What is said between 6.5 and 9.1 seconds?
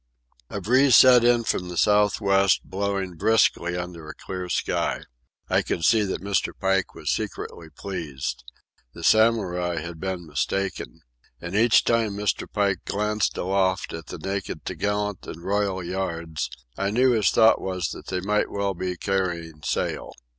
Pike was secretly pleased. The